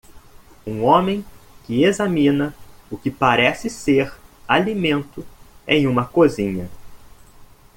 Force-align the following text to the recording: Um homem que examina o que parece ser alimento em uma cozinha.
Um 0.65 0.83
homem 0.83 1.23
que 1.63 1.83
examina 1.83 2.55
o 2.89 2.97
que 2.97 3.11
parece 3.11 3.69
ser 3.69 4.11
alimento 4.47 5.23
em 5.67 5.85
uma 5.85 6.05
cozinha. 6.07 6.67